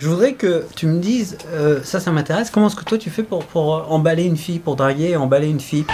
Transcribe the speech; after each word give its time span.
Je 0.00 0.08
voudrais 0.08 0.32
que 0.32 0.64
tu 0.74 0.86
me 0.86 0.98
dises, 0.98 1.36
euh, 1.52 1.80
ça, 1.84 2.00
ça 2.00 2.10
m'intéresse, 2.10 2.48
comment 2.48 2.68
est-ce 2.68 2.76
que 2.76 2.84
toi 2.84 2.96
tu 2.96 3.10
fais 3.10 3.22
pour, 3.22 3.44
euh, 3.54 3.82
emballer 3.86 4.24
une 4.24 4.38
fille, 4.38 4.58
pour 4.58 4.74
draguer 4.74 5.10
et 5.10 5.16
emballer 5.16 5.48
une 5.48 5.60
fille? 5.60 5.84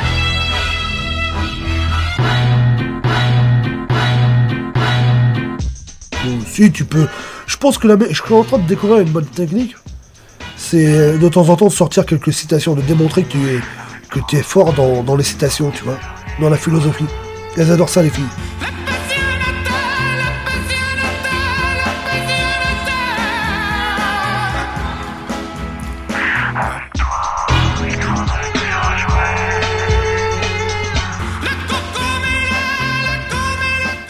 Bon, 6.24 6.38
si 6.46 6.70
tu 6.70 6.84
peux. 6.84 7.08
Je 7.48 7.56
pense 7.56 7.78
que 7.78 7.88
la 7.88 7.96
je 8.08 8.22
suis 8.22 8.32
en 8.32 8.44
train 8.44 8.58
de 8.58 8.68
découvrir 8.68 9.00
une 9.00 9.10
bonne 9.10 9.26
technique. 9.26 9.74
C'est 10.56 11.18
de 11.18 11.28
temps 11.28 11.48
en 11.48 11.56
temps 11.56 11.66
de 11.66 11.72
sortir 11.72 12.06
quelques 12.06 12.32
citations, 12.32 12.76
de 12.76 12.82
démontrer 12.82 13.24
que 13.24 13.32
tu 13.32 13.38
es, 13.48 13.60
que 14.08 14.20
tu 14.28 14.36
es 14.36 14.42
fort 14.42 14.72
dans, 14.72 15.02
dans 15.02 15.16
les 15.16 15.24
citations, 15.24 15.72
tu 15.72 15.82
vois, 15.82 15.98
dans 16.40 16.48
la 16.48 16.56
philosophie. 16.56 17.06
Elles 17.56 17.72
adorent 17.72 17.88
ça, 17.88 18.04
les 18.04 18.10
filles. 18.10 18.24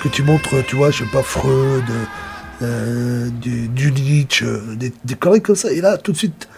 Que 0.07 0.13
tu 0.13 0.23
montres, 0.23 0.65
tu 0.69 0.77
vois, 0.77 0.93
je 0.93 1.03
sais 1.03 1.11
pas, 1.11 1.23
Freud, 1.25 1.83
euh, 2.63 3.29
du, 3.29 3.67
du 3.67 3.91
Nietzsche, 3.91 4.45
euh, 4.47 4.77
des, 4.77 4.93
des 5.05 5.15
conneries 5.17 5.43
comme 5.43 5.57
ça. 5.57 5.73
Et 5.73 5.81
là, 5.81 5.99
tout 5.99 6.13
de 6.13 6.17
suite. 6.17 6.49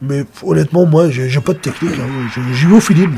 Mais 0.00 0.24
honnêtement, 0.42 0.84
moi, 0.84 1.08
j'ai 1.08 1.28
pas 1.40 1.52
de 1.52 1.58
technique. 1.58 1.92
hein. 2.00 2.42
J'y 2.54 2.66
vais 2.66 2.74
au 2.74 2.80
feeling. 2.80 3.16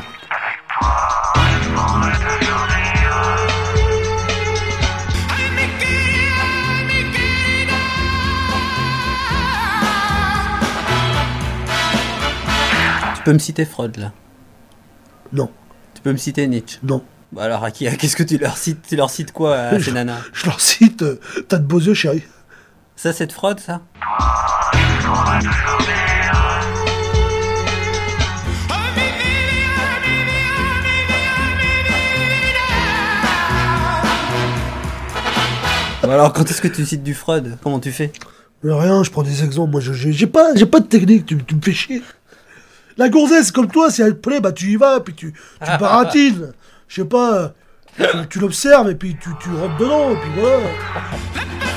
Tu 13.17 13.23
peux 13.25 13.33
me 13.33 13.39
citer 13.39 13.65
Freud 13.65 13.97
là? 13.97 14.13
Non, 15.33 15.51
Tu 15.95 16.03
peux 16.03 16.13
me 16.13 16.17
citer 16.17 16.47
Nietzsche? 16.47 16.79
Non. 16.83 17.03
Bah 17.35 17.43
alors, 17.43 17.65
à 17.65 17.71
qui- 17.73 17.85
qu'est-ce 17.97 18.15
que 18.17 18.23
tu 18.23 18.39
leur 18.39 18.57
cites 18.57 18.83
Tu 18.89 18.95
leur 18.97 19.11
cites 19.11 19.33
quoi 19.33 19.57
à 19.57 19.81
ces 19.81 19.91
nanas? 19.93 20.21
Je 20.33 20.47
leur 20.47 20.61
cite, 20.61 21.03
euh, 21.03 21.19
t'as 21.49 21.59
de 21.59 21.65
beaux 21.67 21.81
yeux, 21.81 21.95
chérie. 21.95 22.23
Ça, 22.97 23.13
c'est 23.13 23.27
de 23.27 23.33
Freud, 23.33 23.59
ça? 23.59 23.81
Alors, 36.03 36.33
quand 36.33 36.49
est-ce 36.51 36.61
que 36.61 36.69
tu 36.69 36.85
cites 36.85 37.03
du 37.03 37.15
Freud 37.15 37.57
Comment 37.63 37.81
tu 37.81 37.91
fais? 37.91 38.13
Rien, 38.63 39.03
je 39.03 39.11
prends 39.11 39.23
des 39.23 39.43
exemples. 39.45 39.73
Moi, 39.73 39.81
j'ai 39.81 40.27
pas, 40.27 40.55
j'ai 40.55 40.67
pas 40.67 40.81
de 40.81 40.87
technique. 40.87 41.27
Tu, 41.27 41.43
tu 41.43 41.55
me 41.55 41.61
fais 41.63 41.73
chier. 41.73 42.03
La 42.97 43.09
gonzesse, 43.09 43.51
comme 43.51 43.69
toi, 43.69 43.91
si 43.91 44.03
elle 44.03 44.15
te 44.15 44.29
plaît, 44.29 44.41
bah 44.41 44.53
tu 44.53 44.67
y 44.71 44.77
vas, 44.77 45.01
puis 45.01 45.15
tu, 45.15 45.33
tu 45.33 45.71
baratines. 45.81 46.53
Je 46.89 47.03
sais 47.03 47.09
pas, 47.09 47.53
tu, 48.31 48.39
l'observes 48.39 48.91
et 48.91 48.95
puis 48.95 49.17
tu 49.21 49.29
rentres 49.51 49.77
dedans, 49.79 50.11
et 50.11 50.17
puis 50.17 50.31
voilà. 50.41 51.74